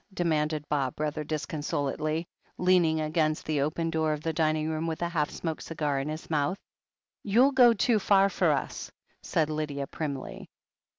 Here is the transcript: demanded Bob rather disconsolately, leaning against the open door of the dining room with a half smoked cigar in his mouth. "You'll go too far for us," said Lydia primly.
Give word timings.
demanded 0.15 0.67
Bob 0.67 0.99
rather 0.99 1.23
disconsolately, 1.23 2.25
leaning 2.57 2.99
against 2.99 3.45
the 3.45 3.61
open 3.61 3.91
door 3.91 4.13
of 4.13 4.23
the 4.23 4.33
dining 4.33 4.67
room 4.67 4.87
with 4.87 4.99
a 5.03 5.09
half 5.09 5.29
smoked 5.29 5.61
cigar 5.61 5.99
in 5.99 6.09
his 6.09 6.27
mouth. 6.27 6.57
"You'll 7.21 7.51
go 7.51 7.71
too 7.73 7.99
far 7.99 8.27
for 8.27 8.49
us," 8.51 8.91
said 9.21 9.51
Lydia 9.51 9.85
primly. 9.85 10.49